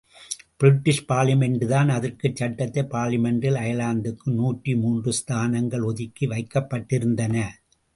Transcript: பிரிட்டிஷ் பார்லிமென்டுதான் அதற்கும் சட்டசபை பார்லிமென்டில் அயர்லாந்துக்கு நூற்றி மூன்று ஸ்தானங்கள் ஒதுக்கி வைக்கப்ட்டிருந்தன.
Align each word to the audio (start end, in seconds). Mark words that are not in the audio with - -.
பிரிட்டிஷ் 0.57 1.05
பார்லிமென்டுதான் 1.09 1.87
அதற்கும் 1.87 2.35
சட்டசபை 2.35 2.83
பார்லிமென்டில் 2.83 3.59
அயர்லாந்துக்கு 3.59 4.33
நூற்றி 4.33 4.75
மூன்று 4.75 5.13
ஸ்தானங்கள் 5.13 5.83
ஒதுக்கி 5.83 6.27
வைக்கப்ட்டிருந்தன. 6.27 7.47